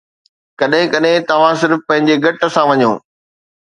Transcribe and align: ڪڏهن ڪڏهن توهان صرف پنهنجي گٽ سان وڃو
ڪڏهن 0.61 0.87
ڪڏهن 0.93 1.27
توهان 1.33 1.55
صرف 1.65 1.87
پنهنجي 1.87 2.15
گٽ 2.27 2.39
سان 2.53 2.65
وڃو 2.75 2.93